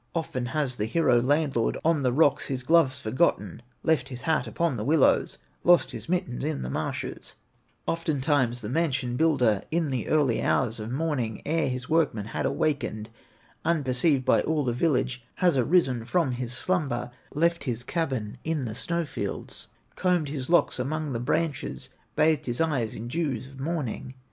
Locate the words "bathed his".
22.15-22.59